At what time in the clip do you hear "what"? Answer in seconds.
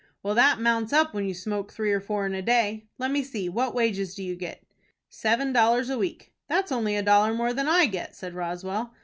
3.49-3.75